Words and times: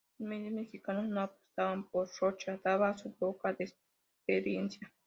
Los 0.17 0.27
medios 0.29 0.51
mexicanos 0.51 1.07
no 1.07 1.21
apostaban 1.21 1.87
por 1.91 2.09
Rocha, 2.19 2.59
dada 2.63 2.97
su 2.97 3.13
poca 3.13 3.55
experiencia. 3.59 4.91